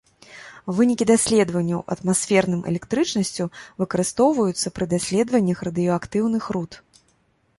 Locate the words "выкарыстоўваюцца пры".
3.83-4.85